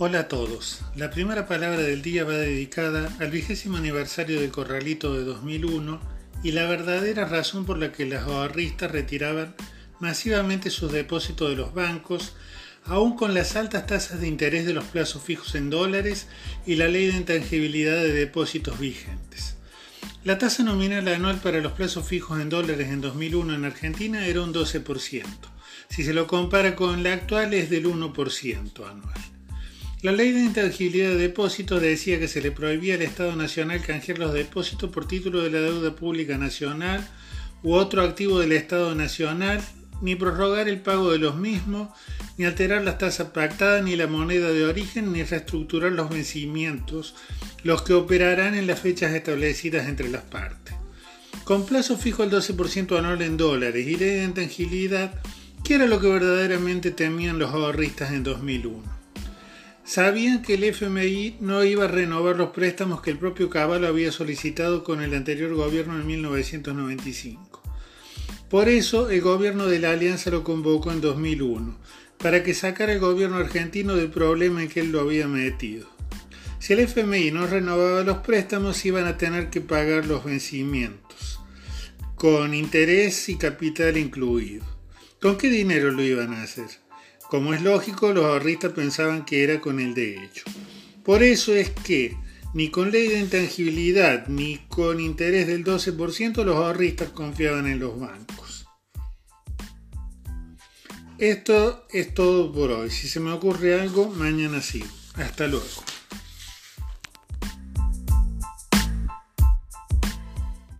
[0.00, 0.78] Hola a todos.
[0.94, 6.00] La primera palabra del día va dedicada al vigésimo aniversario del Corralito de 2001
[6.44, 9.56] y la verdadera razón por la que los ahorristas retiraban
[9.98, 12.36] masivamente sus depósitos de los bancos,
[12.84, 16.28] aún con las altas tasas de interés de los plazos fijos en dólares
[16.64, 19.56] y la ley de intangibilidad de depósitos vigentes.
[20.22, 24.42] La tasa nominal anual para los plazos fijos en dólares en 2001 en Argentina era
[24.42, 25.24] un 12%.
[25.88, 29.37] Si se lo compara con la actual es del 1% anual.
[30.00, 34.20] La ley de intangibilidad de depósitos decía que se le prohibía al Estado Nacional canjear
[34.20, 37.04] los depósitos por título de la deuda pública nacional
[37.64, 39.60] u otro activo del Estado Nacional,
[40.00, 41.88] ni prorrogar el pago de los mismos,
[42.36, 47.16] ni alterar las tasas pactadas, ni la moneda de origen, ni reestructurar los vencimientos,
[47.64, 50.76] los que operarán en las fechas establecidas entre las partes.
[51.42, 55.20] Con plazo fijo al 12% anual en dólares y ley de intangibilidad,
[55.64, 58.97] ¿qué era lo que verdaderamente temían los ahorristas en 2001?
[59.88, 64.12] Sabían que el FMI no iba a renovar los préstamos que el propio Caballo había
[64.12, 67.62] solicitado con el anterior gobierno en 1995.
[68.50, 71.78] Por eso el gobierno de la Alianza lo convocó en 2001,
[72.18, 75.88] para que sacara el gobierno argentino del problema en que él lo había metido.
[76.58, 81.40] Si el FMI no renovaba los préstamos, iban a tener que pagar los vencimientos,
[82.14, 84.66] con interés y capital incluido.
[85.18, 86.87] ¿Con qué dinero lo iban a hacer?
[87.28, 90.44] Como es lógico, los ahorristas pensaban que era con el de hecho.
[91.04, 92.16] Por eso es que
[92.54, 97.98] ni con ley de intangibilidad ni con interés del 12% los ahorristas confiaban en los
[97.98, 98.66] bancos.
[101.18, 102.90] Esto es todo por hoy.
[102.90, 104.86] Si se me ocurre algo, mañana sigo.
[105.14, 105.66] Hasta luego.